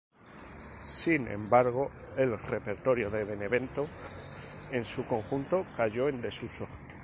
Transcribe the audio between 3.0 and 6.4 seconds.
de Benevento en su conjunto cayó en